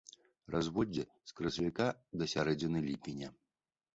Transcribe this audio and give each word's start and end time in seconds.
Разводдзе 0.53 1.03
з 1.31 1.35
красавіка 1.41 1.85
да 2.21 2.25
сярэдзіны 2.33 2.79
ліпеня. 2.89 3.29